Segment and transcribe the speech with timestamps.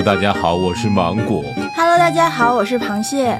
[0.00, 1.44] Hello，大家好，我是芒果。
[1.76, 3.38] Hello，大家好，我是螃蟹。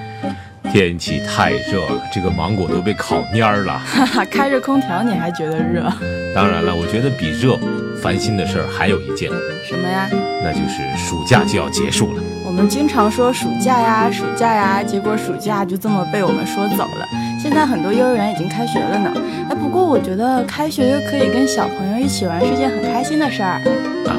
[0.71, 3.79] 天气太热了，这个芒果都被烤蔫儿了。
[3.79, 5.91] 哈哈，开着空调你还觉得热？
[6.35, 7.59] 当然了，我觉得比热
[8.03, 9.31] 烦心的事儿还有一件，
[9.67, 10.07] 什么呀？
[10.45, 12.23] 那就是暑假就要结束了。
[12.45, 17.09] 我们经常说暑假呀，暑假呀，结果暑假就这么被我们说走了。
[17.43, 19.11] 现在很多幼儿园已经开学了呢。
[19.49, 23.63] 哎，不过我觉得开学可以跟小朋友一起玩是件很开心的事儿。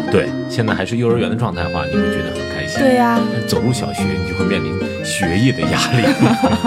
[0.08, 2.80] 啊，对，现在还是幼儿园的状态的话，你会觉得很开心。
[2.82, 4.74] 对呀、但走入小学，你就会面临
[5.04, 6.04] 学业的压力。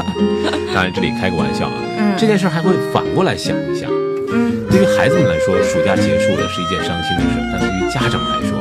[0.75, 3.91] 当然，这里开个玩笑啊，嗯这件事儿还会反过来想一想。
[4.33, 8.59] 嗯，对于孩子们来说，暑假结束了是一件伤心的事儿，但对于家长来说，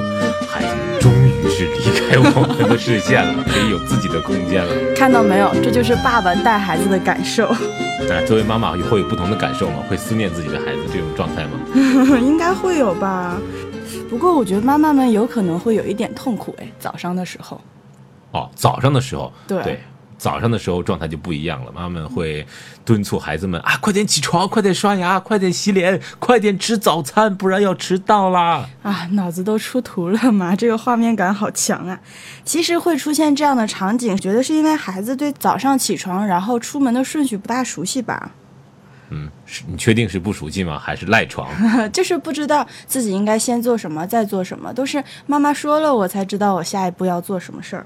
[0.48, 4.72] 孩子们终于是离开我们的视线了， 可以有自己的空间了。
[4.96, 5.52] 看到没有？
[5.64, 7.48] 这就是爸爸带孩子的感受，
[8.12, 9.78] 哎，作为妈妈会有不同的感受吗？
[9.90, 11.60] 会思念自己的孩子这种状态吗？
[12.22, 13.38] 应该会有吧。
[14.14, 17.60] 不过我觉得妈妈们有可能会有一点痛苦，哎，早上的时候。
[18.30, 19.80] 哦，早上的时候，对对
[20.20, 21.72] 早上的时候状态就不一样了。
[21.72, 22.46] 妈妈们会
[22.86, 28.70] 敦促孩子们啊，快点起床，快点刷牙，快点洗脸，快点吃早餐，不然要迟到啦。
[28.84, 32.00] 啊，脑子都出图了嘛，这个画面感好强啊！
[32.46, 38.30] 其实会出现这样的场景，觉得是因为孩子对早上起床然后出门的顺序不大熟悉吧，
[39.14, 40.80] 嗯，是你确定是不熟悉吗？
[40.80, 41.48] 还是赖床？
[41.94, 47.86] 就是不知道自己应该先做什么，再做什么，都是妈妈说了我才知道我下一步要做什么事儿。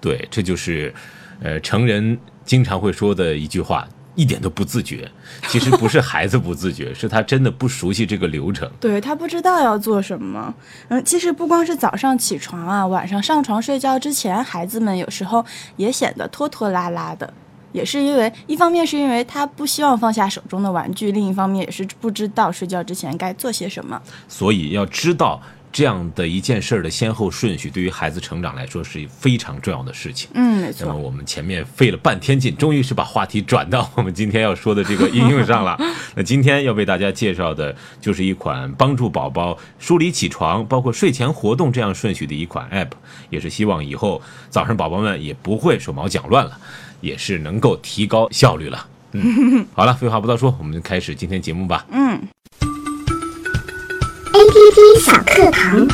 [0.00, 0.92] 对，这就是，
[1.40, 3.86] 呃，成人经常会说的一句话，
[4.16, 5.08] 一点都不自觉。
[5.48, 8.68] 其实不是孩子不自觉，是他真的不熟悉这个流程。
[8.80, 10.52] 对他不知道要做什么。
[10.88, 15.44] 嗯，其实不光是早上起床啊，晚上上床睡觉之前，孩子们有时候
[15.76, 17.32] 也显得拖拖拉拉的。
[17.74, 24.00] 也是因为，一方面是因为他不希望放下手中的玩具，另一方面也是不知道睡觉之前该做些什么。
[24.28, 25.42] 所以要知道
[25.72, 30.30] 这样的一件事儿的先后顺序，对于孩子成长来说是非常重要的事情。
[30.34, 30.94] 嗯，没那么。
[30.94, 35.76] 我们前面费了半天劲，终于是把话题转到我们今天要说的这个应用上了。
[36.14, 42.92] 那今天要为大家介绍的就是一款帮助宝宝梳理起床，包括睡前活动这样顺序的一款 App，
[43.30, 46.56] 也是希望以后早上宝宝们也不会手忙脚乱了，
[47.04, 48.86] 也是能够提高效率了。
[49.12, 51.84] 嗯， 好了，废话不多说，我们就开始今天节目吧。
[51.92, 52.18] 嗯
[54.32, 55.86] ，APP 小课堂。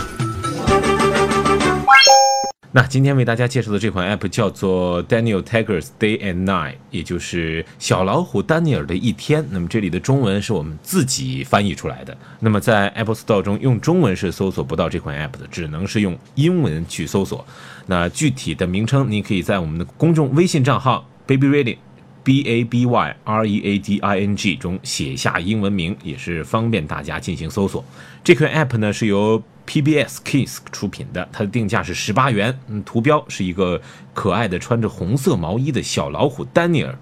[2.73, 9.45] 那今天为大家介绍的这款 app 叫做 Daniel Tiger's Day and Night，也就是小老虎丹尼尔的一天。
[9.51, 12.17] 那么这里的中文是我们自己翻译出来的。
[12.39, 17.45] 那么在 Apple Store 中用中文是搜索不到这款 app 的，只能是用英文去搜索。
[17.87, 21.79] 那具体的名称，您可以在我们的公众微信账号 Baby Reading。
[22.23, 27.83] B A B Y R E A D I N G 中写下英文名，也是方便大家进行搜索。
[28.23, 32.59] 这款 App 呢是由 PBS Kids 出品的，它的定价是十八元。
[32.67, 33.81] 嗯，图标是一个
[34.13, 36.99] 可爱的穿着红色毛衣的小老虎丹尼尔。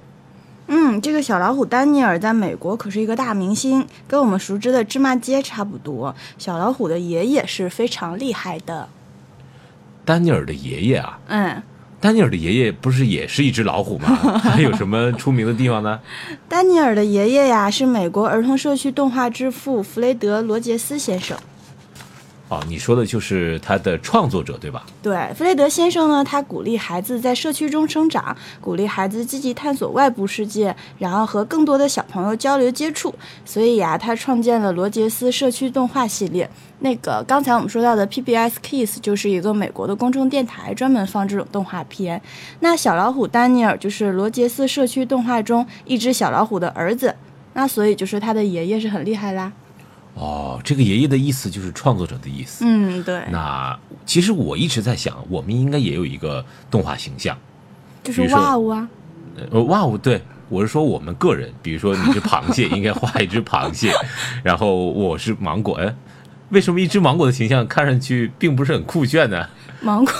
[0.66, 6.14] 嗯，这个小老虎丹尼尔在美国可是一个大明星，跟我们熟知的芝麻街差不多。
[6.36, 8.90] 小老虎的爷爷是非常厉害的。
[10.04, 11.62] 丹尼尔的爷爷啊，嗯，
[12.00, 14.08] 丹尼尔的爷爷不是也是一只老虎吗？
[14.44, 15.98] 还有什么出名的地方呢？
[16.46, 21.34] 丹尼尔的爷爷呀是美国儿童社区动画之父弗雷德·罗杰斯先生。
[22.48, 24.86] 哦，你说的就是他的创作者对吧？
[25.02, 33.14] 对，弗雷德先生呢，他鼓励孩子在社区中生长，鼓励孩子积极探索外部世界，然后和更多的小朋友交流接触。
[33.44, 36.48] 所以呀、他创建了罗杰斯社区动画系列。
[36.80, 42.22] 那个刚才我们说到的 PBS Kids 就是一个美国的公众电台，专门放这种动画片。
[42.60, 47.14] 那小老虎丹尼尔就是罗杰斯社区动画中一只小老虎的儿子，
[47.52, 49.52] 那所以就是他的爷爷是很厉害啦。
[50.18, 52.64] 哦，这个爷爷的意思就是创作者的意思。
[52.66, 57.38] 嗯，对，那其实我一直在想，我们应该也有一个动画形象。
[58.02, 58.88] 就是说哇哦啊。
[59.52, 63.92] 呃，哇哦，对我是说我们个人，比如说你是螃蟹， 应该画一只螃蟹，
[64.42, 65.94] 然后我是芒果，哎，
[66.48, 69.46] 为什么一只芒果的形象看上去并不是很酷炫呢？
[69.80, 70.12] 芒果，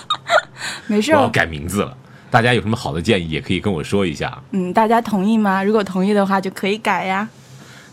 [0.86, 1.96] 没事，我要改名字了，
[2.30, 4.38] 大家有什么好的建议也可以跟我说一下。
[4.50, 5.64] 嗯，大家同意吗？
[5.64, 7.26] 如果同意的话，就可以改呀。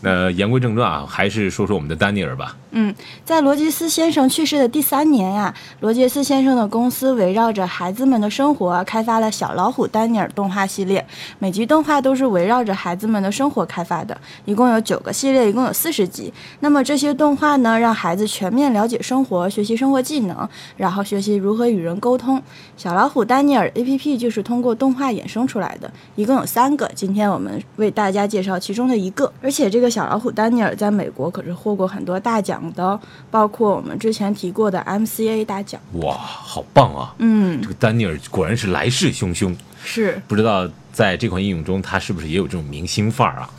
[0.02, 2.56] 那言归正传啊，还是说说我们的丹尼尔吧。
[2.72, 2.94] 嗯，
[3.24, 11.04] 在罗杰斯先生去世的第三年呀，罗杰斯先生的公司围绕着孩子们的生活，开发了《小老虎丹尼尔》动画系列。
[11.40, 16.32] 每集动画都是围绕着孩子们的生活开发的，一共有九个系列，一共有四十集。
[16.60, 22.40] 那么这些动画呢，让孩子全面了解生活，学习生活技能，然后学习如何与人沟通。
[22.76, 26.88] 小老虎丹尼尔 APP 就是通过动画衍生出来的，一共有三个。
[26.94, 33.00] 今天我们为大家介绍其中的一个，而且这个小老虎丹尼尔在美国可是获过很多大奖的哦，
[33.30, 35.80] 包括我们之前提过的 MCA 大奖。
[35.94, 37.14] 哇，好棒啊！
[37.18, 43.50] 嗯这，个丹尼尔果然是来势汹汹，是，不知道在这款应用中，他是不是也有这种明星范儿啊？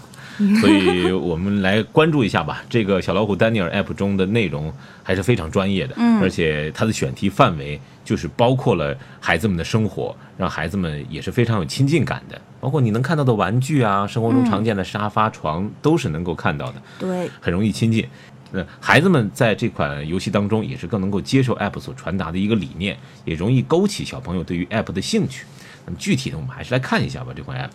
[0.60, 2.64] 所以 我们来关注一下吧。
[2.68, 4.74] 这个小老虎丹尼尔 App 中的内容
[5.04, 12.42] 还是非常专业的，嗯而且它的选题范围就是包括了孩子们的生活，让孩子们也是非常有亲近感的。
[12.62, 16.82] 包括你能看到的玩具啊，生活中常见的沙发、床都是能够看到的。
[17.00, 18.08] 对，很容易亲近。
[18.52, 25.46] 那孩子们在这款游戏当中也是更能够接受 App 所传达的一个理念，也容易勾起小朋友对于 App 的兴趣。
[25.86, 27.34] 那么具体的，我们还是来看一下吧。
[27.36, 27.72] 这款 App，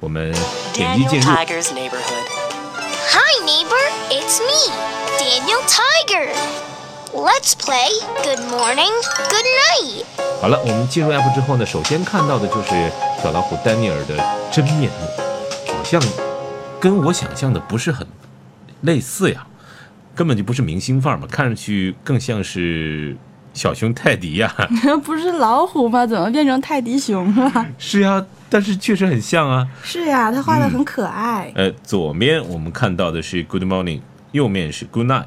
[0.00, 0.34] 我们
[0.72, 2.26] 点击进入，Tiger's neighborhood.
[3.12, 3.84] Hi, neighbor.
[4.10, 4.72] It's me,
[5.18, 6.65] Daniel Tiger.
[7.16, 7.88] Let's play
[8.22, 8.92] Good Morning,
[9.30, 10.04] Good Night.
[10.42, 12.92] 好了，我们进入 App 之后呢，首先看到的就是
[13.22, 14.22] 小老虎丹尼尔的
[14.52, 15.98] 真面目，好像
[16.78, 18.06] 跟我想象的不是很
[18.82, 19.46] 类似呀，
[20.14, 23.16] 根本就不是明星范儿嘛，看上去更像是
[23.54, 24.54] 小熊泰迪呀。
[25.02, 26.04] 不 是老虎吗？
[26.06, 27.66] 怎么变成泰迪熊了？
[27.78, 29.66] 是呀，但是确实很像啊。
[29.82, 31.50] 是呀，他画的很可爱。
[31.54, 34.02] 呃，左面我们看到的是 Good Morning，
[34.32, 35.24] 右面是 Good Night，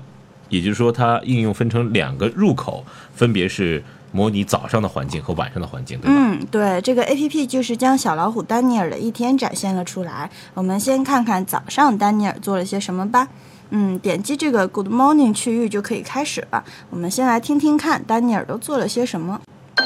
[0.50, 2.84] 也就是说它应用分成两个入口，
[3.16, 6.14] 分别是模拟早上的环境和晚上的环境，对吧？
[6.16, 10.30] 嗯，对，这个 A P P 就是将小老虎丹尼尔的一天展现了出来。
[10.54, 13.28] 我们先看看早上丹尼尔做了些什么吧。
[13.70, 16.64] 嗯，点击这个 Good Morning 区域就可以开始了。
[16.90, 19.40] 我们先来听听看丹尼尔都做了些什么。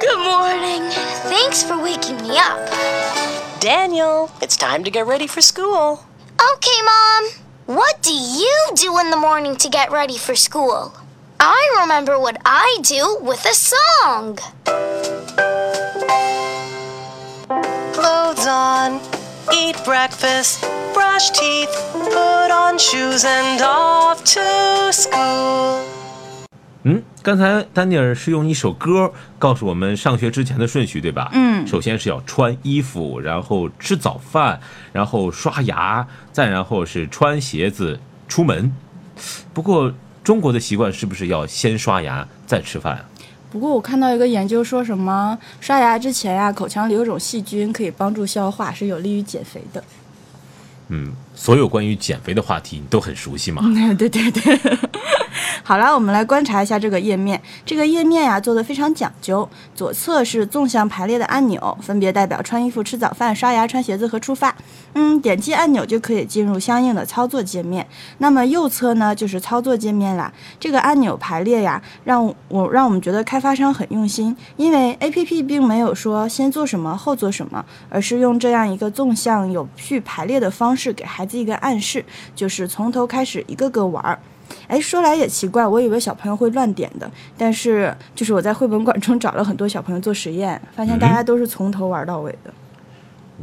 [0.00, 0.90] Good morning.
[1.28, 3.17] Thanks for waking me up.
[3.60, 6.04] Daniel, it's time to get ready for school.
[6.54, 7.24] Okay, Mom.
[7.66, 10.94] What do you do in the morning to get ready for school?
[11.40, 14.38] I remember what I do with a song.
[17.94, 19.00] Clothes on,
[19.52, 20.62] eat breakfast,
[20.94, 25.84] brush teeth, put on shoes, and off to school.
[27.18, 31.30] 嗯，刚才丹尼尔是用一首歌告诉我们上学之前的顺序，对吧？
[31.32, 34.60] 嗯首先是要穿衣服，然后吃早饭，
[34.92, 38.72] 然后刷牙，再然后是穿鞋子出门。
[39.52, 39.92] 不过
[40.22, 43.04] 中国的习惯是不是要先刷牙再吃饭啊？
[43.50, 49.82] 不过我看到一个研究说什么刷牙之前呀、口腔里有种细菌可以帮助消化，是有利于减肥的。
[50.90, 53.62] 嗯，所有关于减肥的话题你都很熟悉嘛？
[53.98, 54.60] 对 对对。
[55.62, 57.40] 好了，我们来观察一下这个页面。
[57.64, 64.54] 这个页面呀、做的非常讲究，左侧是纵向排列的按钮，分别代表穿衣服、吃早饭、刷牙、穿鞋子和出发。
[64.94, 67.86] 嗯，点击按钮就可以进入相应的操作界面。
[68.18, 70.32] 那么右侧呢，就是操作界面啦。
[70.58, 82.04] 这个按钮排列呀，让我让我们觉得开发商很用心，因为 A P P 并没有说先做什么后做什么，而是用这样一个纵向有序排列的方式给孩子一个暗示，
[82.34, 84.18] 就是从头开始一个个玩儿。
[84.66, 92.52] 哎，说来也奇怪，我以为小朋友会乱点的，但是就是我在绘本馆中找了很多小朋友做实验，发现大家都是从头玩到尾的。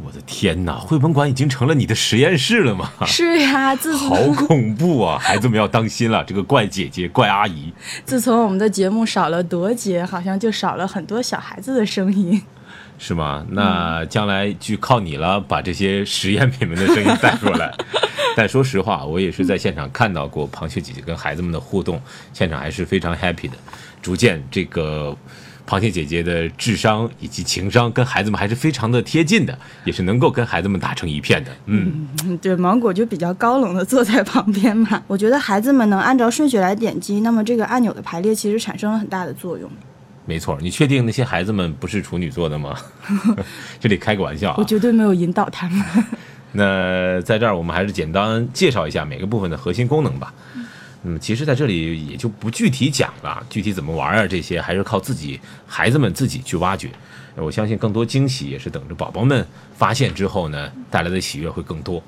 [0.04, 2.90] 我的天哪，绘本馆已经成了你的实验室了吗？
[3.06, 5.18] 是呀，自从好恐怖啊！
[5.18, 7.72] 孩子们要当心了，这个怪姐姐、怪阿姨。
[8.04, 12.42] 自从我们的节目少了朵姐，好像就少了很多小孩子的声音。
[12.98, 13.44] 是吗？
[13.50, 17.72] 那将来就靠你了，把这些实验品们的声音带出来。
[18.36, 22.00] 但说实话，我也是在现场看到过螃蟹姐姐跟孩子们的互动，
[22.32, 23.56] 现场还是非常 happy 的。
[24.02, 25.16] 逐渐，这个
[25.66, 31.50] 螃蟹姐姐的智商以及情商跟孩子们还是非常的贴近的，也是能够跟孩子们打成一片的。
[31.64, 35.02] 嗯，嗯，对，芒果就比较高冷的坐在旁边嘛。
[35.06, 39.70] 我觉得孩子们能按照顺序来点击，那么这个按钮的排列其实产生了很大的作用。
[40.26, 40.58] 没错。
[40.60, 42.76] 你确定那些孩子们不是处女座的吗？
[43.80, 44.56] 这里开个玩笑啊。
[44.58, 45.82] 我绝对没有引导他们。
[46.52, 50.34] 那在这儿，我们还是简单介绍一下每个部分的核心功能吧。
[51.04, 56.90] 嗯，其实在这里也就不具体讲了，具体怎么玩啊，这些还是靠自己孩子们自己去挖掘。
[57.36, 62.02] 我相信更多惊喜也是等着宝宝们发现之后呢，带来的喜悦会更多。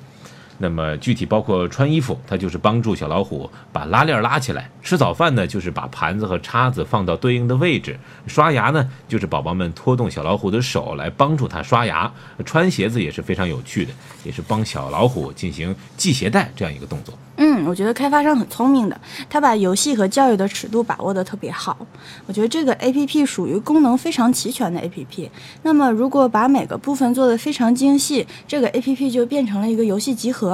[0.61, 7.93] 那么具体包括穿衣服，它就是帮助小老虎把拉链拉起来；吃早饭呢，就是把盘子和叉子放到对应的位置；
[8.27, 12.11] 刷牙呢，就是宝宝们拖动小老虎的手来帮助它刷牙；
[12.45, 13.93] 穿鞋子也是非常有趣的，
[14.25, 17.13] 也是帮小老虎进行系鞋带这样一个动作。
[17.41, 18.99] 嗯，我觉得开发商很聪明的，
[19.29, 21.77] 他把游戏和教育的尺度把握的特别好。
[22.25, 25.31] 我觉得这个 A P P 属于功能非常齐全的 A P P。
[25.63, 30.48] 那么如果把每个部分做得非常精细，这个 A P P 就变成了一个游戏集合。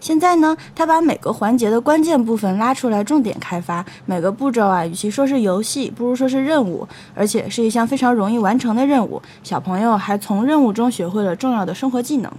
[0.00, 9.20] 现在呢，他把每个环节的关键部分拉出来重点开发，每个步骤啊，与其说是游戏，不如说是任务，而且是一项非常容易完成的任务。
[9.42, 12.32] 小朋友还从任务中学会了重要的生活技能。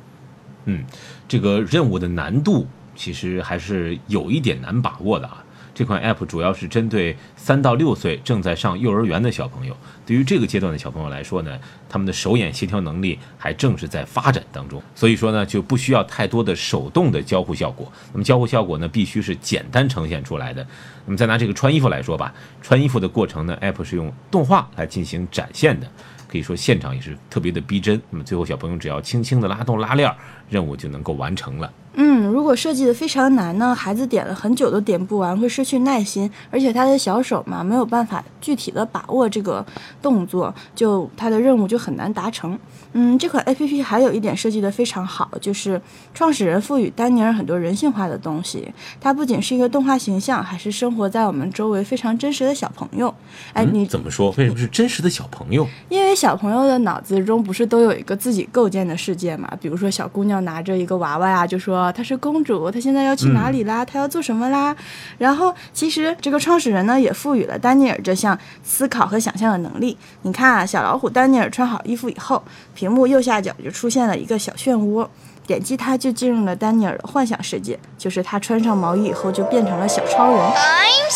[0.66, 0.84] 嗯，
[1.28, 2.68] 这个任务的难度。
[2.94, 5.44] 其实还是有一点难把握的啊。
[5.74, 9.76] 这款 App 主要是针对三到六岁正在上幼儿园的小朋友。
[10.06, 17.90] 对于这个阶段的小朋友来说呢，他们的手眼协调能力还正是在发展当中，所以说呢，就不需要太多的手动的交互效果。
[18.12, 20.66] 那么交互效果呢，必须是简单呈现出来的。
[21.06, 25.90] 那么再拿这个穿衣服来说吧，穿衣服的过程呢，App 是用动画来进行展现的，
[26.30, 28.00] 可以说现场也是特别的逼真。
[28.10, 30.14] 那么最后小朋友只要轻轻的拉动拉链，
[30.52, 31.74] 任务就能够完成了。
[31.94, 39.66] 嗯，如果设计的非常难呢，孩子点了很久都点不完，会失去耐心，而且他的小手嘛，没有办法具体的把握这个
[40.02, 42.58] 动作，就他的任务就很难达成。
[42.94, 45.82] 嗯，这款 A P P 还有一点设计的非常好，就是
[46.14, 48.74] 创始人赋予丹尼尔很多人性化的东西。
[49.02, 53.14] 他不仅是一个动画形象，还是生活在我们周围非常真实的小朋友。
[53.52, 54.34] 哎，你怎么说？
[54.38, 55.68] 为什么是真实的小朋友？
[55.90, 59.52] 因为小朋友的脑子中不是都有一个自己构建的世界嘛？
[59.62, 63.86] 比如说小姑娘拿着一个娃娃呀，就说她是公主，她现在要去哪里啦？
[63.86, 64.76] 她要做什么啦？
[65.18, 69.98] 然后其实这个创始人呢，也赋予了丹尼尔这项思考和想象的能力。
[70.24, 72.42] 你看啊，小老虎丹尼尔穿好衣服以后。
[72.74, 75.08] 屏幕右下角就出现了一个小漩涡，
[75.46, 80.40] 点击它就进入了丹尼尔的幻想世界，就是他穿上毛衣以后就变成了小超人。
[80.40, 81.12] I'm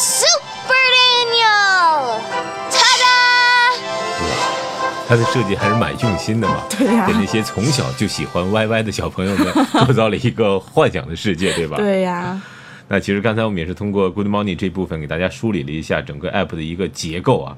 [5.16, 9.48] 他的设计还是蛮用心的嘛， 对呀，给那些从小就喜欢 YY 的小朋友们
[9.88, 11.78] 构造了一个幻想的世界，对吧？
[11.78, 12.42] 对呀。
[12.90, 17.56] 那其实刚才我们也是通过 Good Morning 这部分给大家梳理了一下整个 App 的一个结构啊。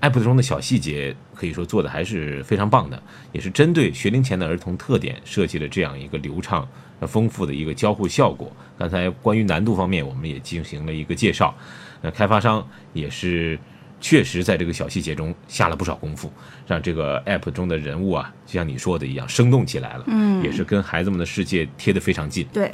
[0.00, 6.66] App 中的小细节可以说做的还是非常棒的，也是针对学龄前的儿童特点设计了这样一个流畅、
[7.02, 8.50] 丰富的一个交互效果。
[8.76, 11.54] 刚才关于难度方面，我们也进行了一个介绍。
[12.02, 13.56] 那开发商也是
[14.00, 16.30] 确实在这个小细节中下了不少功夫，
[16.66, 20.04] 让这个 App 中的人物啊，就像你说的一样，生动起来了。
[20.06, 22.46] 嗯，也是跟孩子们的世界贴得非常近。
[22.52, 22.72] 对。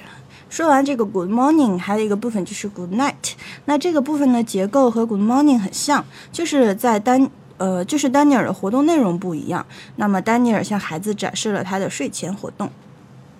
[0.50, 3.32] 说完这个 Good morning，还有一个部分就是 Good night。
[3.64, 9.64] 那这个部分的结构和 Good morning 很像，就是在丹呃，就是丹尼尔的活动内容不一样。
[9.96, 12.70] 那么丹尼尔向孩子展示了他的睡前活动。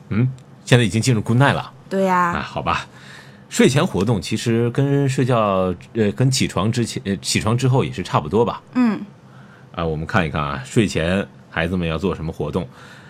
[0.09, 0.33] 嗯，
[0.65, 1.71] 现在已经进入 Good night 了。
[1.91, 2.17] 对呀。
[2.17, 2.87] 啊，好吧。
[3.53, 8.63] 睡前活动其实跟睡觉呃，跟起床之前呃，起床之后也是差不多吧。
[8.75, 8.99] 嗯。
[9.75, 12.67] 啊，我们看一看啊，睡前孩子们要做什么活动？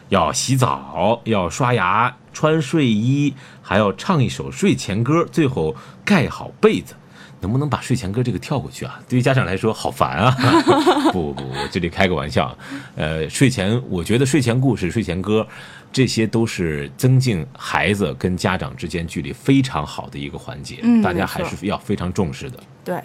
[0.09, 3.33] 要洗澡，要刷牙，穿睡衣，
[3.63, 6.95] 还要唱一首睡前歌，最后盖好被子。
[7.41, 9.01] 能不能把睡前歌这个跳过去啊？
[9.09, 10.37] 对于家长来说好烦啊！
[11.13, 12.57] 不不不，我这里开个玩笑。
[12.97, 15.47] 呃，睡前我觉得睡前故事、睡前歌，
[15.93, 20.81] 这些都是增进孩子跟家长之间距离非常好的一个环节。
[20.83, 22.59] 嗯，大家还是要非常重视的。
[22.83, 22.99] 对。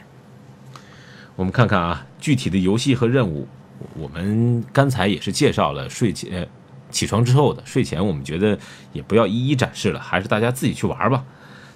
[1.36, 3.48] 我们看看啊，具体的游戏和任务，
[3.96, 6.48] 我们刚才也是介绍了睡前。
[6.90, 8.58] 起床之后的睡前，我们觉得
[8.94, 11.22] 也不要一一展示了，还是大家自己去玩吧。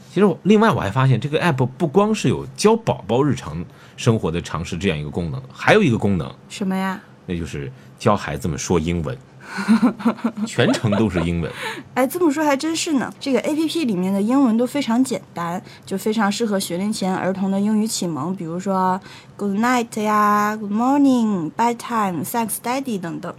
[0.09, 3.63] 其实我，另外我还发现这个 app 不光是有教宝宝日常
[3.97, 6.97] 生活的常识这样一个功能，还有一个功能什么呀？
[7.25, 9.17] 那就是教孩子们说英文，
[10.45, 11.51] 全程都是英文。
[11.95, 13.13] 哎，这么说还真是呢。
[13.19, 18.99] 这个 app 里面的英文都非常简单，就非常适合学龄前儿童的英语启蒙，比如说
[19.35, 23.33] Good night 呀，Good morning，bedtime，thanks daddy 等等。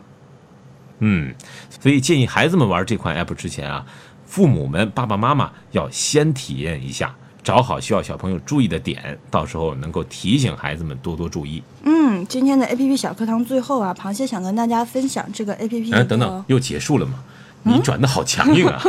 [0.99, 1.35] 嗯，
[1.81, 3.85] 所以建议孩子们玩这款 app 之前啊，
[4.27, 11.63] 父母们爸爸妈妈要先体验一下，找好需要小朋友注意的点，到时候能够提醒孩子们多多注意。
[11.85, 15.95] 嗯，今天的 app 小课堂最后啊，螃蟹想跟大家分享这个 app。
[15.95, 17.25] 哎，等等，又结束了吗？
[17.65, 18.83] 你转的好强硬啊！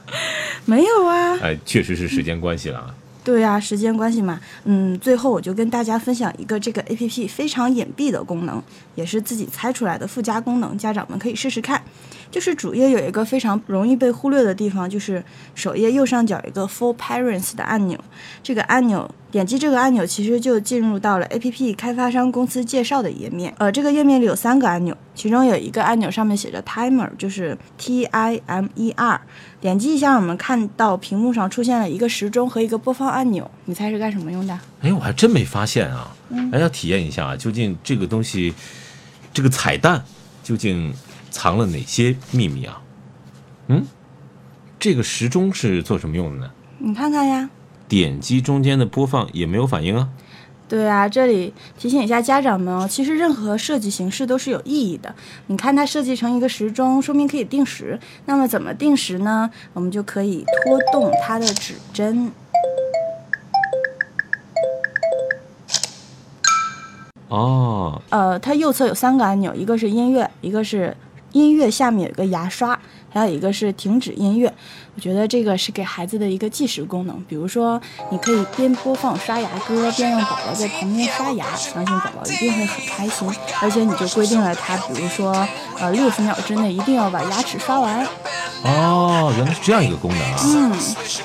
[0.66, 1.38] 没有啊。
[1.40, 2.94] 哎，确实是时间关系了啊。
[3.22, 8.62] 对啊，时间关系嘛，嗯，最后我就跟大家分享一个这个 A P P 非常隐蔽的功能，
[8.94, 11.82] 也是自己猜出来的附加功能，家长们可以试试看。
[12.30, 15.22] 就是主页有一个非常容易被忽略的地方，就是
[15.54, 17.98] 首页右上角有一个 For Parents 的按钮。
[18.42, 23.52] 这个按钮点击这个按钮，其实就进入到了 APP 开发商公司介绍的页面。
[23.58, 29.20] 呃，这个页面里有三个按钮，其中有一个按钮上面写着 Timer，就是 T I M E R。
[29.60, 33.50] 点击一下，我们看到屏幕上出现了一个时钟和一个播放按钮。
[33.66, 34.58] 你猜是干什么用的？
[34.80, 36.16] 哎，我还真没发现啊！
[36.52, 38.54] 哎，要体验一下啊，究竟这个东西，
[39.34, 40.02] 这个彩蛋
[40.42, 40.90] 究竟
[41.30, 42.82] 藏了哪些秘密啊？
[43.68, 43.86] 嗯，
[44.78, 46.50] 这个时钟是做什么用的呢？
[46.78, 47.48] 你看看呀。
[47.88, 50.08] 点击中间的播放也没有反应啊。
[50.68, 55.12] 对啊，这里提醒一下家长们哦，其实任何设计形式都是有意义的。
[55.48, 57.98] 你看它设计成一个时钟，说明可以定时。
[58.26, 59.50] 那么怎么定时呢？
[59.72, 62.30] 我们就可以拖动它的指针。
[67.26, 70.96] 哦，呃，它右侧有三个按钮，一个是音乐，一个是
[71.32, 72.78] 音乐下面有个牙刷，
[73.10, 74.52] 还有一个是停止音乐。
[74.96, 83.28] 我觉得这个是给孩子的一个计时功能，比如说你可以边播放刷牙歌，边让宝宝在旁边刷牙，相信宝宝一定会很开心。
[83.62, 85.46] 而且你就规定了他，比如说
[85.78, 88.06] 呃六十秒之内一定要把牙齿刷完。
[88.62, 90.38] 哦，原来是这样一个功能啊！
[90.44, 90.72] 嗯，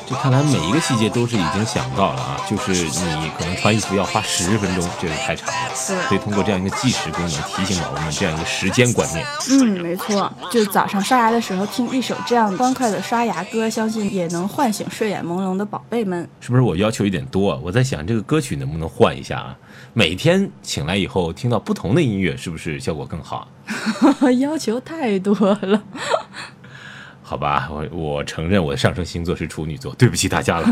[0.08, 9.26] 这看来每一个细节都是已经想到了啊，就是你可能穿衣服要花十分钟，这个太长了，所以通过这样一个计时功能提醒宝宝们这样一个时间观念。
[9.52, 16.28] 嗯，没错，就早上刷牙的时候听一首这样欢快的刷牙歌，相信也能唤醒睡眼朦胧的宝贝们。
[16.40, 17.60] 是不是我要求有点多啊？
[17.62, 19.56] 我在想这个歌曲能不能换一下啊？
[19.94, 23.48] 每天醒来以后听到不同的音乐，是不是效果更好？
[24.40, 25.82] 要求太多了。
[27.28, 30.68] 好吧，我我承认我的上升星座是处女座，对不起大家了。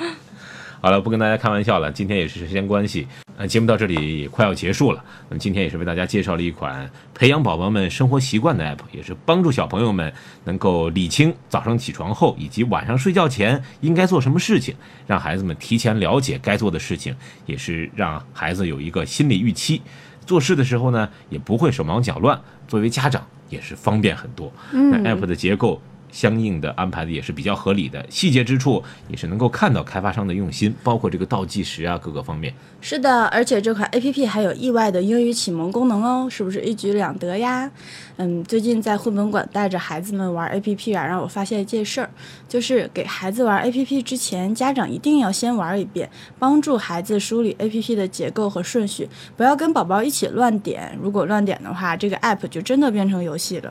[0.80, 3.06] 好了，不跟大家开玩笑了，今天也是时间关系，
[3.36, 5.04] 呃，节目到这里也快要结束了。
[5.28, 10.10] 那么今天也是为大家介绍了一款培养宝宝们生活习惯的 app，也是帮助小朋友们
[10.44, 14.74] 能够理清早上起床后以及晚上睡觉前应该做什么事情，
[15.06, 17.14] 让孩子们提前了解该做的事情，
[17.44, 19.82] 也是让孩子有一个心理预期，
[20.24, 22.40] 做事的时候呢也不会手忙脚乱。
[22.66, 23.26] 作为家长。
[23.48, 25.80] 也是方便很多，那 app 的结构
[26.16, 32.54] 相应的安排的也是比较合理的，细节之处也是能够看到开发商的用心，包括这个倒计时啊各个方面。
[32.80, 37.70] 是的，而且这款 app 还有意外的英语启蒙功能哦，是不是一举两得呀？
[38.16, 42.08] 嗯，最近在绘本馆带着孩子们玩 app 啊，让我发现一件事儿，
[42.48, 46.08] 就是给孩子玩 app 之前，家长一定要先玩一遍，
[46.38, 49.06] 帮助孩子梳理 app 的结构和顺序，
[49.36, 50.96] 不要跟宝宝一起乱点。
[51.02, 53.70] 如果乱点的话，这个 app 就真的变成游戏了。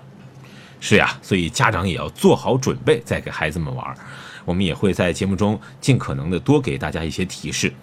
[0.79, 3.95] 是呀，所以家长也要做好准备再给孩子们玩。
[4.43, 7.73] 我们也会在节目中尽可能的多给大家一些提示。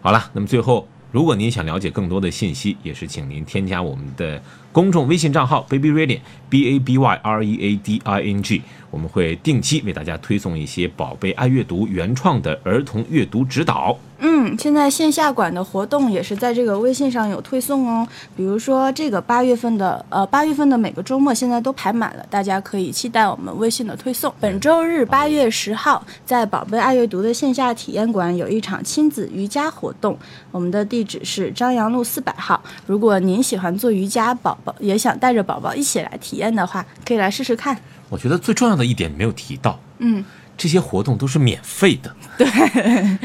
[0.00, 13.96] 好了，那么最后，如果您想了解更多的信息，也是请您添加我们的公众微信账号 Baby Reading B A B Y R E A D I N G，我们会定期为大家推送一些宝贝爱阅读原创的儿童阅读指导。
[14.22, 18.06] 嗯，现在线下馆的活动也是在这个微信上有推送哦。
[18.36, 24.30] 比如说这个八月份的，呃，八月份的每个周末现在都排满了，大家可以期待我们微信的推送。
[24.38, 30.18] 本周日八月十号，在宝贝爱阅读的线下体验馆有一场亲子瑜伽活动，
[30.50, 32.62] 我们的地址是张杨路四百号。
[32.86, 37.74] 如果您喜欢做瑜伽，宝宝也想带着宝宝一起来体验的话，可以来试试看。
[38.10, 40.22] 我觉得最重要的一点没有提到，嗯。
[40.56, 42.46] 这些活动都是免费的， 对，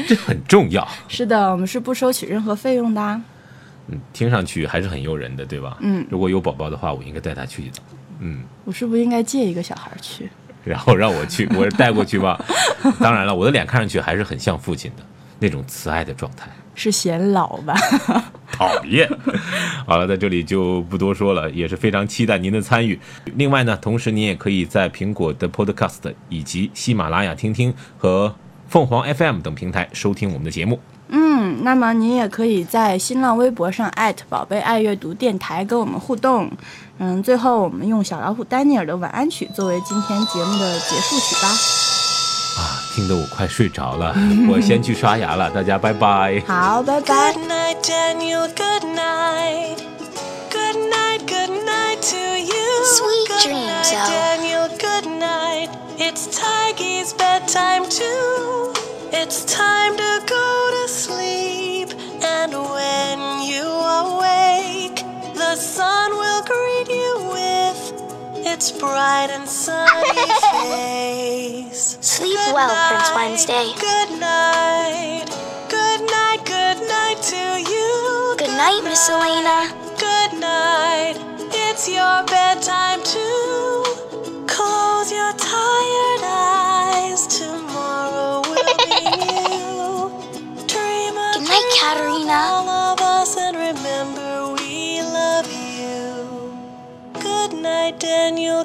[0.06, 0.88] 这很重要。
[1.06, 3.20] 是的，我们是不收取任何费用的。
[3.88, 5.76] 嗯，听上去还是很诱人的，对吧？
[5.82, 7.72] 嗯，如果有宝宝的话，我应该带他去的。
[8.20, 10.30] 嗯，我是不是应该借一个小孩去，
[10.64, 12.42] 然后让我去，我带过去吧？
[13.00, 15.02] 当然了，我的脸看上去还是很像父亲的
[15.38, 16.48] 那种慈爱的状态。
[16.74, 17.74] 是显老吧？
[18.52, 19.08] 讨厌。
[19.86, 22.98] 好了，在这里就不多说了，也是非常期待您的参与。
[23.36, 28.34] 另外呢，同时您也可以在苹果的 Podcast 以及喜马拉雅听听和
[28.68, 30.78] 凤凰 FM 等平台收听我们的节目。
[31.08, 33.90] 嗯，那么您也可以在新浪微博上
[34.28, 36.50] 宝贝爱阅读电台跟我们互动。
[36.98, 41.95] 嗯，最后我们用小老虎丹尼尔的晚安曲作为今天节目的结束曲吧。
[42.95, 44.15] 啊，听得我快睡着了，
[44.49, 46.41] 我先去刷牙了，大家拜拜。
[46.47, 47.33] 好，拜拜。
[47.33, 48.47] Good night, Daniel.
[48.55, 49.83] Good night.
[50.49, 52.85] Good night, good night to you.
[52.95, 54.07] Sweet good dreams, night, Elle.
[54.07, 54.69] Daniel.
[54.79, 55.69] Good night.
[55.97, 58.71] It's Tiggy's bedtime too.
[59.11, 61.89] It's time to go to sleep.
[62.23, 65.03] And when you awake,
[65.35, 66.64] the sun will greet you with
[68.56, 70.24] its bright and sunny
[70.64, 71.98] face.
[72.00, 73.66] Sleep good well, night, Prince Wednesday.
[73.78, 75.26] Good night.
[75.68, 78.34] Good night, good night to you.
[78.38, 79.58] Good, good night, Miss Elena.
[80.00, 81.16] Good night.
[81.52, 83.84] It's your bedtime too.
[84.48, 87.26] Close your tired eyes.
[87.26, 90.66] Tomorrow will be new.
[90.66, 92.75] Dream Good night, Katerina.
[98.26, 98.64] And you'll